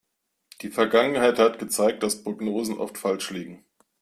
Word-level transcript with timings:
Die 0.63 0.71
Vergangenheit 0.71 1.37
hat 1.37 1.59
gezeigt, 1.59 2.01
dass 2.01 2.23
Prognosen 2.23 2.79
oft 2.79 2.97
falsch 2.97 3.29
liegen. 3.29 3.63